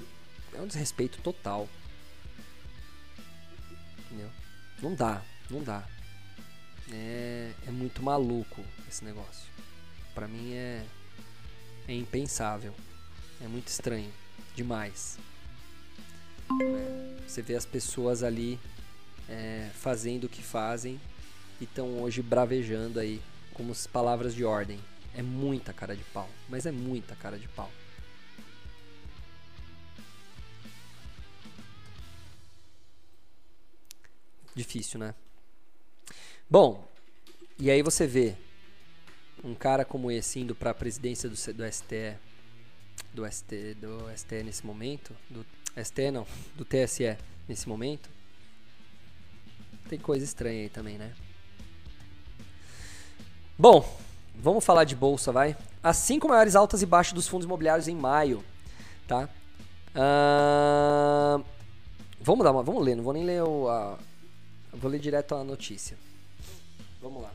[0.55, 1.67] é um desrespeito total.
[4.05, 4.29] Entendeu?
[4.81, 5.87] Não dá, não dá.
[6.91, 9.51] É, é muito maluco esse negócio.
[10.13, 10.85] Para mim é
[11.87, 12.73] é impensável.
[13.41, 14.11] É muito estranho,
[14.55, 15.17] demais.
[16.61, 18.59] É, você vê as pessoas ali
[19.27, 20.99] é, fazendo o que fazem
[21.59, 23.21] e estão hoje bravejando aí
[23.53, 24.79] como as palavras de ordem.
[25.15, 27.69] É muita cara de pau, mas é muita cara de pau.
[34.55, 35.15] Difícil, né?
[36.49, 36.87] Bom,
[37.57, 38.35] e aí você vê
[39.43, 42.15] um cara como esse indo para a presidência do, do STE,
[43.13, 45.45] do ST, do STE nesse momento, do
[45.83, 48.09] STE não, do TSE nesse momento.
[49.89, 51.13] Tem coisa estranha aí também, né?
[53.57, 53.87] Bom,
[54.35, 55.55] vamos falar de bolsa, vai.
[55.81, 58.43] As cinco maiores altas e baixas dos fundos imobiliários em maio,
[59.07, 59.29] tá?
[59.95, 61.43] Uh,
[62.19, 63.99] vamos dar uma, vamos ler, não vou nem ler o, a,
[64.73, 65.97] vou ler direto a notícia.
[67.01, 67.31] Vamos lá.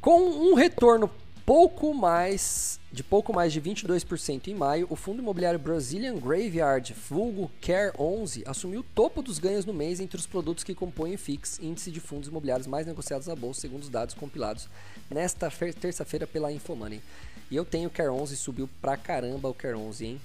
[0.00, 1.10] Com um retorno
[1.44, 7.50] pouco mais de pouco mais de 22% em maio, o fundo imobiliário Brazilian Graveyard, vulgo
[7.60, 11.18] Care 11, assumiu o topo dos ganhos no mês entre os produtos que compõem o
[11.18, 14.68] FIX, índice de fundos imobiliários mais negociados na bolsa, segundo os dados compilados
[15.08, 17.00] nesta terça-feira pela Infomoney.
[17.48, 20.20] E eu tenho o Care 11, subiu pra caramba o Care 11, hein?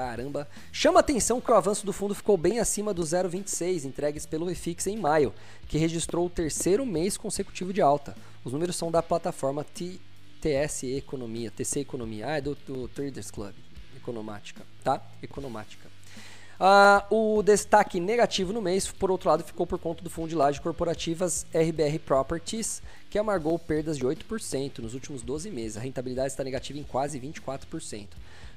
[0.00, 0.48] Caramba.
[0.72, 4.86] Chama atenção que o avanço do fundo ficou bem acima do 0,26 entregues pelo EFIX
[4.86, 5.30] em maio,
[5.68, 8.16] que registrou o terceiro mês consecutivo de alta.
[8.42, 10.00] Os números são da plataforma T
[10.40, 13.52] TS Economia, TC Economia, ah, é do, do Traders Club,
[13.94, 15.02] Economática, tá?
[15.22, 15.86] Economática.
[16.58, 20.34] Ah, o destaque negativo no mês, por outro lado, ficou por conta do fundo de
[20.34, 25.76] laje corporativas RBR Properties, que amargou perdas de 8% nos últimos 12 meses.
[25.76, 28.08] A rentabilidade está negativa em quase 24%.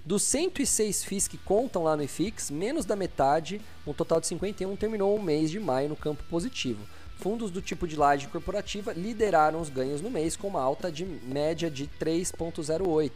[0.06, 4.76] Dos 106 FIIs que contam lá no IFIX, menos da metade, um total de 51,
[4.76, 6.86] terminou o mês de maio no campo positivo.
[7.20, 11.06] Fundos do tipo de laje corporativa lideraram os ganhos no mês com uma alta de
[11.06, 13.12] média de 3,08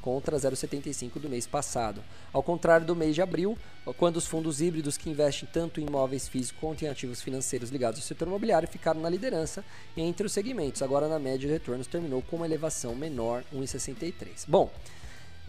[0.00, 2.02] contra 0,75 do mês passado.
[2.32, 3.58] Ao contrário do mês de abril,
[3.98, 8.00] quando os fundos híbridos que investem tanto em imóveis físicos quanto em ativos financeiros ligados
[8.00, 9.62] ao setor imobiliário ficaram na liderança
[9.94, 10.80] entre os segmentos.
[10.80, 14.46] Agora, na média de retornos, terminou com uma elevação menor, 1,63.
[14.48, 14.70] Bom,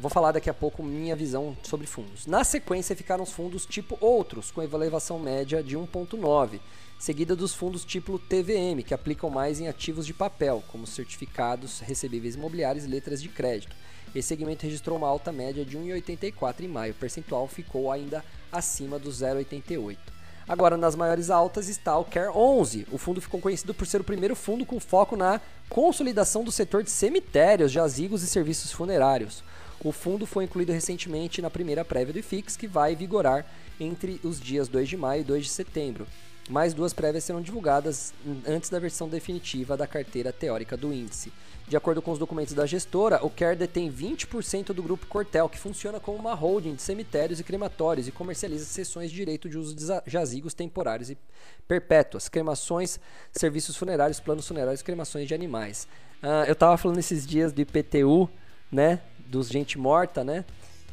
[0.02, 2.26] Vou falar daqui a pouco minha visão sobre fundos.
[2.26, 6.60] Na sequência ficaram os fundos tipo outros, com elevação média de 1,9
[6.98, 12.34] seguida dos fundos tipo TVM, que aplicam mais em ativos de papel, como certificados, recebíveis
[12.34, 13.76] imobiliários e letras de crédito.
[14.14, 18.98] Esse segmento registrou uma alta média de 1,84 em maio, o percentual ficou ainda acima
[18.98, 19.98] do 0,88.
[20.48, 22.88] Agora, nas maiores altas está o Care 11.
[22.92, 26.84] O fundo ficou conhecido por ser o primeiro fundo com foco na consolidação do setor
[26.84, 29.44] de cemitérios, jazigos e serviços funerários.
[29.84, 33.46] O fundo foi incluído recentemente na primeira prévia do IFIX, que vai vigorar
[33.80, 36.06] entre os dias 2 de maio e 2 de setembro.
[36.50, 38.14] Mais duas prévias serão divulgadas
[38.46, 41.32] antes da versão definitiva da carteira teórica do índice.
[41.68, 45.58] De acordo com os documentos da gestora, o CARE detém 20% do grupo Cortel, que
[45.58, 49.74] funciona como uma holding de cemitérios e crematórios e comercializa sessões de direito de uso
[49.74, 51.18] de jazigos temporários e
[51.68, 53.00] perpétuas, cremações,
[53.32, 55.88] serviços funerários, planos funerários cremações de animais.
[56.22, 58.30] Uh, eu estava falando esses dias do IPTU,
[58.72, 59.00] né,
[59.32, 60.44] dos gente morta, né?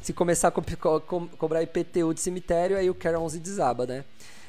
[0.01, 0.61] Se começar a co
[1.01, 4.05] co cobrar IPTU de cemitério, aí o CARE 11 desaba, né?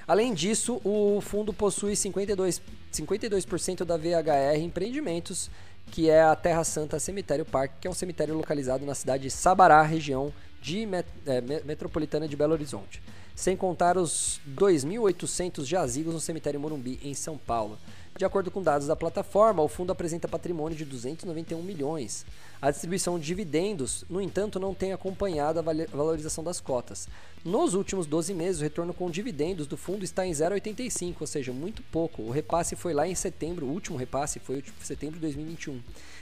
[0.07, 3.45] Além disso, o fundo possui 52%, 52
[3.87, 5.51] da VHR Empreendimentos,
[5.91, 9.31] que é a Terra Santa Cemitério Parque, que é um cemitério localizado na cidade de
[9.31, 13.03] Sabará, região de met é, metropolitana de Belo Horizonte.
[13.35, 17.79] Sem contar os 2.800 jazigos no cemitério Morumbi, em São Paulo.
[18.17, 22.27] De acordo com dados da plataforma, o fundo apresenta patrimônio de 291 milhões.
[22.61, 27.09] A distribuição de dividendos, no entanto, não tem acompanhado a valorização das cotas.
[27.43, 31.53] Nos últimos 12 meses, o retorno com dividendos do fundo está em 0,85, ou seja,
[31.53, 32.23] muito pouco.
[32.23, 35.81] O repasse foi lá em setembro, o último repasse foi em setembro de 2021.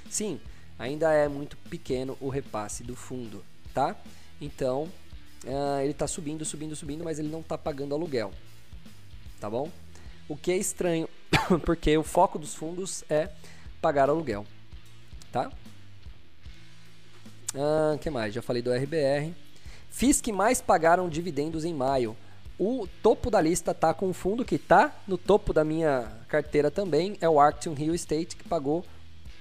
[0.09, 0.41] Sim,
[0.79, 3.43] ainda é muito pequeno o repasse do fundo,
[3.75, 3.97] tá?
[4.41, 4.85] Então,
[5.45, 8.33] uh, ele está subindo, subindo, subindo, mas ele não está pagando aluguel,
[9.41, 9.69] tá bom?
[10.29, 11.09] O que é estranho,
[11.65, 13.31] porque o foco dos fundos é
[13.81, 14.45] pagar aluguel,
[15.33, 15.51] tá?
[17.55, 18.35] Ah, que mais?
[18.35, 19.35] Já falei do RBR.
[19.91, 22.17] FIS que mais pagaram dividendos em maio.
[22.59, 26.71] O topo da lista tá com um fundo que tá no topo da minha carteira
[26.71, 28.85] também, é o Arctic Real Estate, que pagou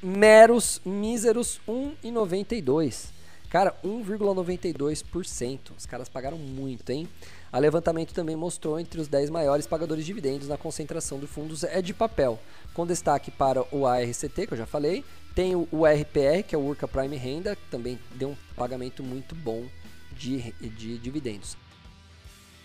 [0.02, 3.08] meros, míseros 1,92.
[3.50, 5.60] Cara, 1,92%.
[5.78, 7.08] Os caras pagaram muito, hein?
[7.52, 11.64] A levantamento também mostrou entre os 10 maiores pagadores de dividendos na concentração de fundos
[11.64, 12.40] é de papel,
[12.74, 16.66] com destaque para o ARCT, que eu já falei, tem o, RPR, que é o
[16.66, 19.66] Urca Prime Renda, que também deu um pagamento muito bom
[20.12, 21.56] de, de dividendos.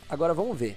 [0.09, 0.77] Agora vamos ver.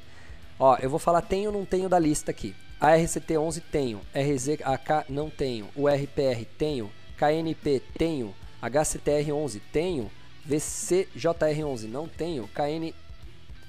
[0.59, 2.55] Ó, eu vou falar tenho ou não tenho da lista aqui.
[2.79, 10.11] A RCT11 tenho, RZAK não tenho, o RPR tenho, KNP tenho, HCTR11 tenho,
[10.47, 12.47] VCJR11 não tenho,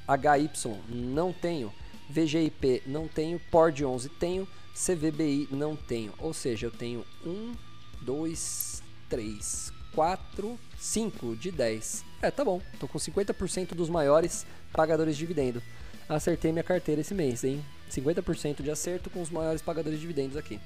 [0.07, 0.51] KNHY
[0.89, 1.73] não tenho,
[2.09, 6.13] VGIP não tenho, PORD 11 tenho, CVBI não tenho.
[6.19, 7.55] Ou seja, eu tenho 1,
[8.03, 12.05] 2, 3, 4, 5 de 10.
[12.23, 12.61] É, tá bom.
[12.79, 15.63] Tô com 50% dos maiores pagadores de dividendo.
[16.09, 17.65] Acertei minha carteira esse mês, hein?
[17.91, 20.61] 50% de acerto com os maiores pagadores de dividendos aqui.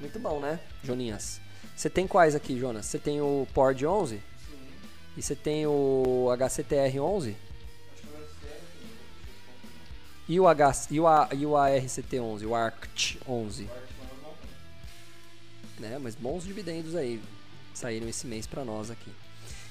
[0.00, 1.40] Muito bom, né, Joninhas?
[1.74, 2.86] Você tem quais aqui, Jonas?
[2.86, 4.16] Você tem o PORD 11?
[4.16, 4.22] Sim.
[5.16, 7.36] E você tem o HCTR 11?
[10.28, 12.46] E o, H, e o, A, e o ARCT 11?
[12.46, 13.64] O ARCT 11?
[13.64, 14.34] Agora acho que não
[15.78, 15.90] tem.
[15.90, 15.98] né?
[15.98, 17.22] Mas bons dividendos aí
[17.72, 19.10] saíram esse mês para nós aqui.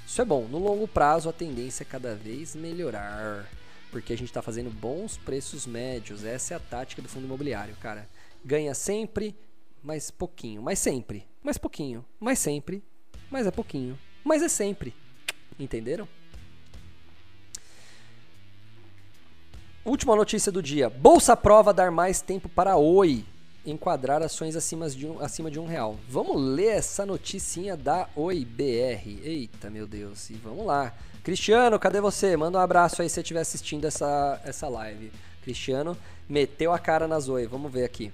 [0.07, 0.45] Isso é bom.
[0.47, 3.49] No longo prazo a tendência é cada vez melhorar,
[3.91, 6.23] porque a gente está fazendo bons preços médios.
[6.23, 8.07] Essa é a tática do fundo imobiliário, cara.
[8.43, 9.35] Ganha sempre,
[9.83, 12.81] mas pouquinho, mas sempre, mas pouquinho, mas sempre,
[13.29, 14.93] mas é pouquinho, mas é sempre.
[15.59, 16.07] Entenderam?
[19.85, 20.89] Última notícia do dia.
[20.89, 23.23] Bolsa Prova dar mais tempo para Oi
[23.63, 25.95] enquadrar ações acima de um, acima de um real.
[26.09, 29.21] Vamos ler essa noticinha da Oi BR.
[29.23, 30.31] Eita, meu Deus.
[30.31, 30.91] E vamos lá.
[31.23, 32.35] Cristiano, cadê você?
[32.35, 35.11] Manda um abraço aí se você estiver assistindo essa, essa live.
[35.43, 35.95] Cristiano
[36.27, 37.45] meteu a cara nas Oi.
[37.45, 38.11] Vamos ver aqui.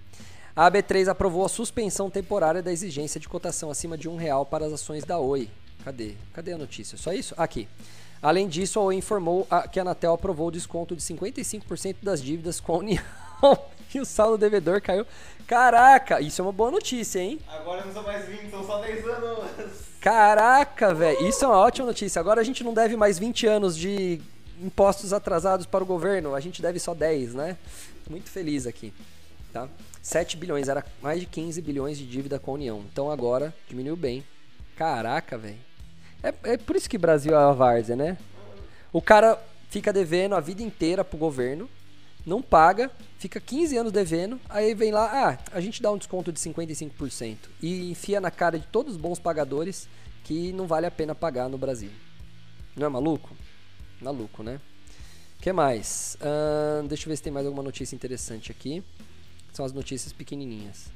[0.53, 4.65] A AB3 aprovou a suspensão temporária da exigência de cotação acima de um real para
[4.65, 5.49] as ações da Oi.
[5.85, 6.15] Cadê?
[6.33, 6.97] Cadê a notícia?
[6.97, 7.33] Só isso?
[7.37, 7.65] Aqui.
[8.21, 12.21] Além disso, a Oi informou a- que a Anatel aprovou o desconto de 55% das
[12.21, 13.03] dívidas com a União
[13.93, 15.05] e o saldo devedor caiu.
[15.47, 17.39] Caraca, isso é uma boa notícia, hein?
[17.47, 19.49] Agora não são mais 20, são só 10 anos.
[19.99, 22.19] Caraca, velho, isso é uma ótima notícia.
[22.19, 24.21] Agora a gente não deve mais 20 anos de
[24.61, 27.57] impostos atrasados para o governo, a gente deve só 10, né?
[28.09, 28.93] Muito feliz aqui,
[29.51, 29.67] tá?
[30.01, 32.83] 7 bilhões, era mais de 15 bilhões de dívida com a União.
[32.91, 34.23] Então agora diminuiu bem.
[34.75, 35.57] Caraca, velho.
[36.23, 38.17] É, é por isso que Brasil é a várzea, né?
[38.93, 41.69] O cara fica devendo a vida inteira pro governo,
[42.25, 46.31] não paga, fica 15 anos devendo, aí vem lá, ah, a gente dá um desconto
[46.31, 49.87] de 55% e enfia na cara de todos os bons pagadores
[50.23, 51.89] que não vale a pena pagar no Brasil.
[52.75, 53.35] Não é maluco?
[54.01, 54.59] Maluco, né?
[55.39, 56.17] O que mais?
[56.21, 58.83] Ahn, deixa eu ver se tem mais alguma notícia interessante aqui.
[59.51, 60.91] São as notícias pequenininhas.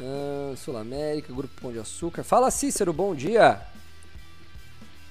[0.00, 2.22] Ahn, Sul América, Grupo Pão de Açúcar.
[2.22, 3.60] Fala Cícero, bom dia!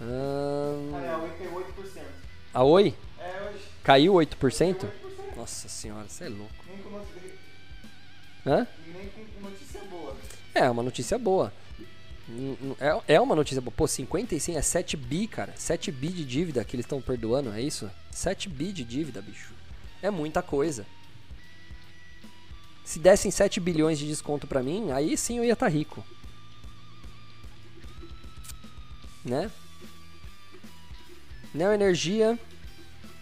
[0.02, 2.02] Ah, é, a Oi caiu 8%.
[2.54, 3.60] a Oi É, hoje.
[3.84, 4.38] caiu 8%?
[4.38, 5.36] Caiu 8%.
[5.38, 6.54] Nossa senhora, você é louco.
[6.68, 7.34] Nem com, noti-
[8.46, 8.68] Hã?
[8.94, 10.16] nem com notícia boa.
[10.54, 11.54] É, uma notícia boa.
[13.08, 13.74] É, é uma notícia boa.
[13.76, 15.54] Pô, 55 é 7 bi, cara.
[15.56, 17.90] 7 bi de dívida que eles estão perdoando, é isso?
[18.12, 19.54] 7 bi de dívida, bicho.
[20.02, 20.86] É muita coisa.
[22.86, 26.06] Se dessem 7 bilhões de desconto pra mim, aí sim eu ia estar rico.
[29.24, 29.50] Né?
[31.54, 32.38] Neoenergia.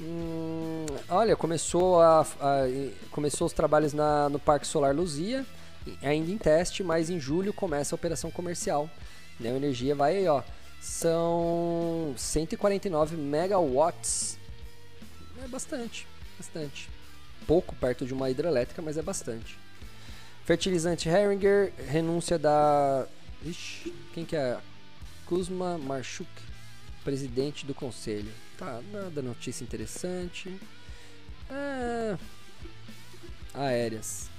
[0.02, 2.66] Hum, olha, começou, a, a-
[3.12, 5.46] começou os trabalhos na, no Parque Solar Luzia,
[6.02, 8.90] ainda em teste, mas em julho começa a operação comercial.
[9.40, 10.44] Neoenergia vai aí, ó.
[10.82, 14.38] São 149 megawatts.
[15.42, 16.06] É bastante,
[16.38, 16.90] bastante.
[17.48, 19.58] Pouco perto de uma hidrelétrica, mas é bastante.
[20.46, 23.06] Fertilizante Heringer, renúncia da.
[23.46, 24.58] Ixi, quem que é?
[25.26, 26.30] Kuzma Marchuk,
[27.04, 28.32] presidente do conselho.
[28.58, 30.60] Tá, nada notícia interessante.
[31.50, 32.18] É...
[33.54, 34.30] Aéreas.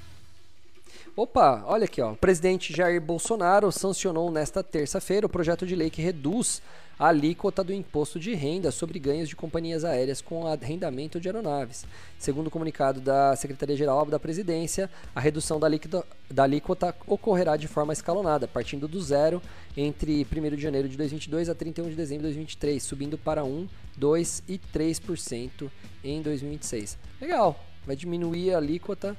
[1.17, 2.13] Opa, olha aqui, ó.
[2.13, 6.61] O presidente Jair Bolsonaro sancionou nesta terça-feira o projeto de lei que reduz
[6.99, 11.85] a alíquota do imposto de renda sobre ganhos de companhias aéreas com arrendamento de aeronaves.
[12.19, 17.69] Segundo o comunicado da Secretaria-Geral da Presidência, a redução da alíquota, da alíquota ocorrerá de
[17.69, 19.43] forma escalonada, partindo do zero
[19.77, 23.69] entre 1 de janeiro de 2022 a 31 de dezembro de 2023, subindo para 1,
[23.97, 25.71] 2 e 3%
[26.03, 26.99] em 2026.
[27.21, 29.17] Legal, vai diminuir a alíquota,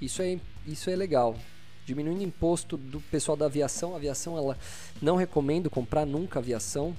[0.00, 1.36] isso é, isso é legal.
[1.84, 4.58] Diminuindo o imposto do pessoal da aviação, a aviação ela
[5.00, 6.96] não recomendo comprar nunca aviação.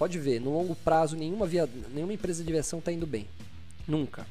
[0.00, 3.28] Pode ver, no longo prazo nenhuma, avia, nenhuma empresa de aviação está indo bem.
[3.86, 4.26] Nunca.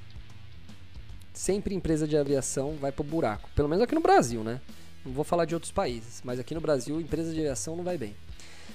[1.31, 3.51] Sempre empresa de aviação vai pro buraco.
[3.55, 4.59] Pelo menos aqui no Brasil, né?
[5.05, 7.99] Não vou falar de outros países, mas aqui no Brasil, empresa de aviação não vai
[7.99, 8.15] bem.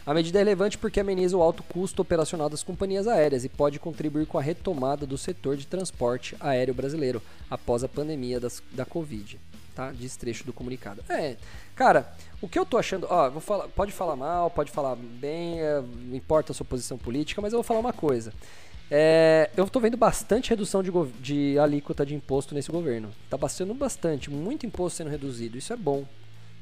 [0.06, 3.80] A medida é relevante porque ameniza o alto custo operacional das companhias aéreas e pode
[3.80, 8.84] contribuir com a retomada do setor de transporte aéreo brasileiro após a pandemia das, da
[8.84, 9.40] Covid.
[9.74, 9.90] Tá?
[9.90, 11.02] Diz trecho do comunicado.
[11.08, 11.36] É,
[11.74, 13.08] cara, o que eu tô achando.
[13.10, 16.96] Ó, vou falar, pode falar mal, pode falar bem, é, não importa a sua posição
[16.96, 18.32] política, mas eu vou falar uma coisa.
[18.90, 23.10] É, eu tô vendo bastante redução de, de alíquota de imposto nesse governo.
[23.28, 25.58] Tá bastando bastante, muito imposto sendo reduzido.
[25.58, 26.04] Isso é bom.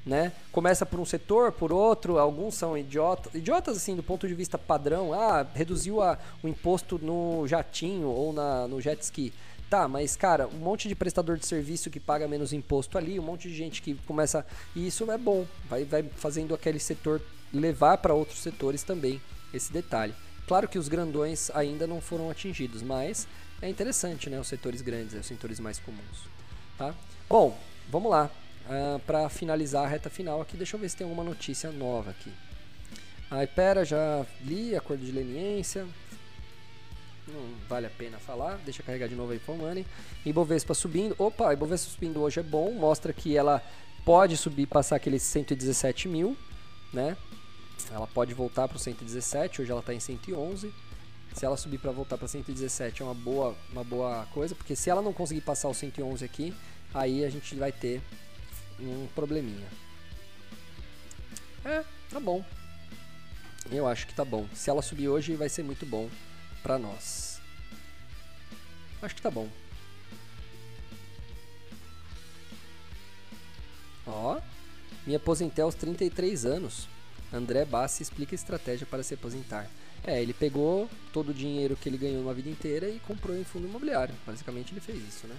[0.04, 0.32] né?
[0.50, 4.58] Começa por um setor, por outro, alguns são idiotas, idiotas assim do ponto de vista
[4.58, 9.32] padrão, ah, reduziu a, o imposto no jatinho ou na, no jet ski.
[9.72, 13.22] Tá, mas cara, um monte de prestador de serviço que paga menos imposto ali, um
[13.22, 14.44] monte de gente que começa.
[14.76, 19.18] E isso é bom, vai, vai fazendo aquele setor levar para outros setores também
[19.54, 20.12] esse detalhe.
[20.46, 23.26] Claro que os grandões ainda não foram atingidos, mas
[23.62, 24.38] é interessante, né?
[24.38, 26.28] Os setores grandes, os setores mais comuns.
[26.76, 26.94] Tá?
[27.26, 27.58] Bom,
[27.88, 28.26] vamos lá.
[28.66, 31.72] Uh, ah, para finalizar a reta final aqui, deixa eu ver se tem alguma notícia
[31.72, 32.30] nova aqui.
[33.30, 35.86] A Ipera já li, acordo de leniência.
[37.28, 38.56] Não vale a pena falar.
[38.58, 39.86] Deixa carregar de novo aí for money.
[40.26, 41.14] Ibovespa subindo.
[41.18, 42.72] Opa, Ibovespa subindo hoje é bom.
[42.72, 43.62] Mostra que ela
[44.04, 46.36] pode subir, passar aqueles 117 mil,
[46.92, 47.16] né?
[47.90, 49.62] Ela pode voltar para o 117.
[49.62, 50.72] Hoje ela está em 111.
[51.34, 54.90] Se ela subir para voltar para 117 é uma boa, uma boa coisa, porque se
[54.90, 56.54] ela não conseguir passar o 111 aqui,
[56.92, 58.02] aí a gente vai ter
[58.78, 59.66] um probleminha.
[61.64, 62.44] É, tá bom.
[63.70, 64.46] Eu acho que tá bom.
[64.52, 66.10] Se ela subir hoje, vai ser muito bom
[66.62, 67.40] para nós.
[69.02, 69.48] Acho que tá bom.
[74.06, 74.40] Ó,
[75.06, 76.88] me aposentei aos 33 anos.
[77.32, 79.68] André Bassi explica estratégia para se aposentar.
[80.04, 83.44] É, ele pegou todo o dinheiro que ele ganhou uma vida inteira e comprou em
[83.44, 84.14] fundo imobiliário.
[84.26, 85.36] Basicamente ele fez isso, né?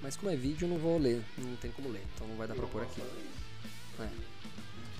[0.00, 2.54] Mas como é vídeo, não vou ler, não tem como ler, então não vai dar
[2.54, 3.02] pra pôr aqui.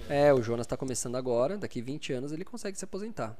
[0.08, 0.28] É.
[0.28, 3.36] é, o Jonas tá começando agora, daqui 20 anos ele consegue se aposentar.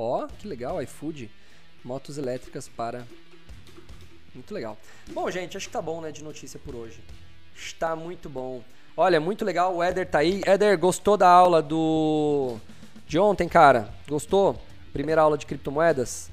[0.00, 1.28] Ó, que legal, iFood,
[1.84, 3.04] motos elétricas para...
[4.32, 4.78] Muito legal.
[5.12, 7.00] Bom, gente, acho que tá bom, né, de notícia por hoje.
[7.52, 8.62] Está muito bom.
[8.96, 10.40] Olha, muito legal, o Éder tá aí.
[10.46, 12.58] Éder, gostou da aula do...
[13.08, 13.92] de ontem, cara?
[14.08, 14.62] Gostou?
[14.92, 16.30] Primeira aula de criptomoedas?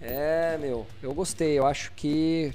[0.00, 1.56] É, meu, eu gostei.
[1.56, 2.52] Eu acho que,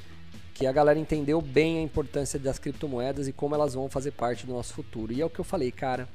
[0.53, 4.45] que a galera entendeu bem a importância das criptomoedas e como elas vão fazer parte
[4.45, 5.13] do nosso futuro.
[5.13, 6.05] E é o que eu falei, cara.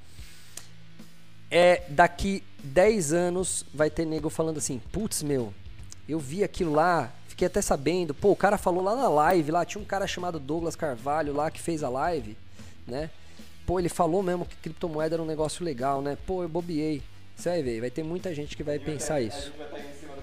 [1.50, 5.52] É daqui 10 anos vai ter nego falando assim: putz, meu,
[6.08, 8.14] eu vi aquilo lá, fiquei até sabendo.
[8.14, 11.50] Pô, o cara falou lá na live, lá tinha um cara chamado Douglas Carvalho lá
[11.50, 12.36] que fez a live,
[12.86, 13.10] né?
[13.66, 16.16] Pô, ele falou mesmo que criptomoeda era um negócio legal, né?
[16.26, 17.02] Pô, eu bobiei.
[17.36, 19.36] Você vai ver, vai ter muita gente que vai pensar isso.
[19.36, 20.22] A gente vai estar em cima do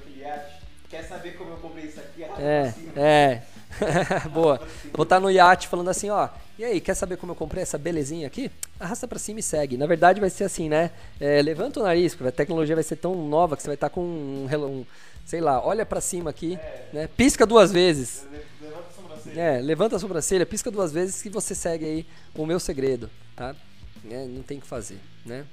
[0.90, 2.24] Quer saber como eu comprei isso aqui?
[2.24, 3.42] É, é.
[4.32, 4.62] Boa.
[4.94, 6.30] Vou estar no iate falando assim, ó.
[6.58, 8.50] E aí, quer saber como eu comprei essa belezinha aqui?
[8.80, 9.78] Arrasta para cima e segue.
[9.78, 10.92] Na verdade, vai ser assim, né?
[11.20, 13.90] É, levanta o nariz, porque a tecnologia vai ser tão nova que você vai estar
[13.90, 14.86] com um, um
[15.26, 16.88] sei lá, olha para cima aqui, é.
[16.94, 17.08] né?
[17.08, 18.26] Pisca duas vezes.
[18.62, 19.42] Levanta a sobrancelha.
[19.42, 22.06] É, levanta a sobrancelha, pisca duas vezes que você segue aí
[22.36, 23.56] o meu segredo, tá?
[24.10, 25.46] É, não tem o que fazer, né?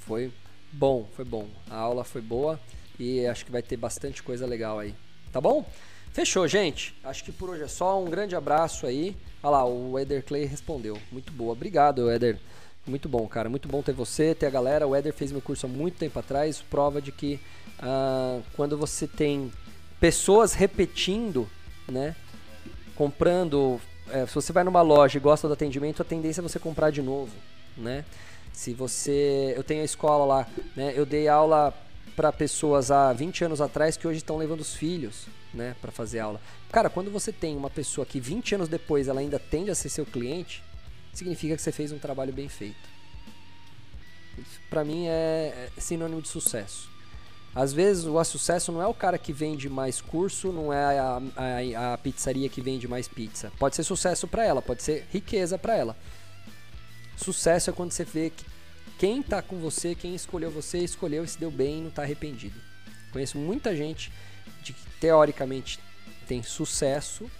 [0.00, 0.32] Foi
[0.72, 1.48] bom, foi bom.
[1.70, 2.58] A aula foi boa.
[2.98, 4.94] E acho que vai ter bastante coisa legal aí.
[5.30, 5.68] Tá bom?
[6.16, 6.94] Fechou, gente.
[7.04, 8.02] Acho que por hoje é só.
[8.02, 9.14] Um grande abraço aí.
[9.42, 10.96] Olha lá, o Eder Clay respondeu.
[11.12, 11.52] Muito boa.
[11.52, 12.38] Obrigado, Eder.
[12.86, 13.50] Muito bom, cara.
[13.50, 14.86] Muito bom ter você, ter a galera.
[14.86, 16.62] O Eder fez meu curso há muito tempo atrás.
[16.70, 17.38] Prova de que
[17.78, 19.52] ah, quando você tem
[20.00, 21.46] pessoas repetindo,
[21.86, 22.16] né?
[22.94, 23.78] Comprando.
[24.10, 26.88] É, se você vai numa loja e gosta do atendimento, a tendência é você comprar
[26.88, 27.36] de novo,
[27.76, 28.06] né?
[28.54, 29.52] Se você.
[29.54, 30.94] Eu tenho a escola lá, né?
[30.96, 31.74] Eu dei aula
[32.16, 35.26] para pessoas há 20 anos atrás que hoje estão levando os filhos,
[35.56, 36.40] né, para fazer aula.
[36.70, 39.88] Cara, quando você tem uma pessoa que 20 anos depois ela ainda tende a ser
[39.88, 40.62] seu cliente,
[41.12, 42.96] significa que você fez um trabalho bem feito.
[44.68, 46.90] Para mim é, é sinônimo de sucesso.
[47.54, 51.22] Às vezes o sucesso não é o cara que vende mais curso, não é a,
[51.34, 53.50] a, a pizzaria que vende mais pizza.
[53.58, 55.96] Pode ser sucesso para ela, pode ser riqueza para ela.
[57.16, 58.44] Sucesso é quando você vê que
[58.98, 62.02] quem tá com você, quem escolheu você, escolheu e se deu bem e não tá
[62.02, 62.60] arrependido.
[63.10, 64.12] Conheço muita gente
[64.62, 65.78] de que teoricamente
[66.26, 67.30] tem sucesso,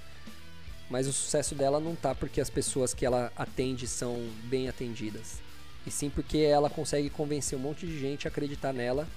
[0.89, 5.41] mas o sucesso dela não tá porque as pessoas que ela atende são bem atendidas.
[5.87, 9.09] E sim porque ela consegue convencer um monte de gente a acreditar nela,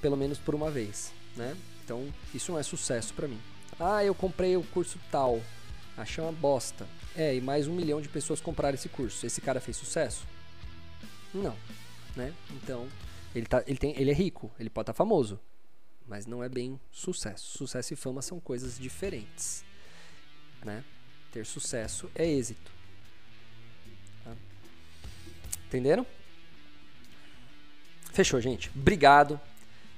[0.00, 1.56] pelo menos por uma vez, né?
[1.84, 3.40] Então, isso não é sucesso para mim.
[3.78, 5.40] Ah, eu comprei o curso tal.
[5.96, 6.86] Achei uma bosta.
[7.16, 9.26] É, e mais um milhão de pessoas compraram esse curso.
[9.26, 10.26] Esse cara fez sucesso?
[11.34, 11.56] Não
[12.16, 12.32] né?
[12.50, 12.86] Então,
[13.34, 15.38] ele, tá, ele, tem, ele é rico, ele pode estar tá famoso,
[16.12, 17.56] mas não é bem sucesso.
[17.56, 19.64] Sucesso e fama são coisas diferentes,
[20.62, 20.84] né?
[21.32, 22.70] Ter sucesso é êxito.
[24.22, 24.32] Tá?
[25.68, 26.06] Entenderam?
[28.12, 28.70] Fechou, gente.
[28.76, 29.40] Obrigado.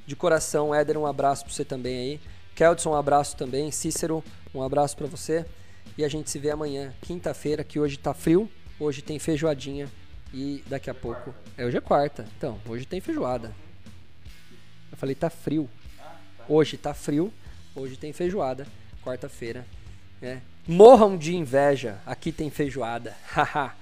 [0.06, 2.20] De coração, Éder, um abraço para você também aí.
[2.54, 3.72] Keldson, um abraço também.
[3.72, 4.22] Cícero,
[4.54, 5.44] um abraço para você.
[5.98, 8.48] E a gente se vê amanhã, quinta-feira, que hoje tá frio.
[8.78, 9.90] Hoje tem feijoadinha
[10.32, 11.34] e daqui a pouco.
[11.56, 12.24] É, hoje é quarta.
[12.38, 13.52] Então, hoje tem feijoada.
[14.92, 15.68] Eu falei, tá frio.
[16.48, 17.32] Hoje tá frio.
[17.74, 18.66] Hoje tem feijoada.
[19.02, 19.64] Quarta-feira
[20.24, 20.42] né?
[20.66, 21.98] Morram de inveja.
[22.06, 23.14] Aqui tem feijoada.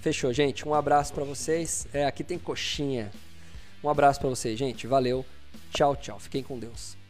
[0.00, 0.66] Fechou, gente.
[0.66, 1.86] Um abraço para vocês.
[1.92, 3.10] É, aqui tem coxinha.
[3.84, 4.86] Um abraço para vocês, gente.
[4.86, 5.24] Valeu.
[5.70, 6.18] Tchau, tchau.
[6.18, 7.01] Fiquem com Deus.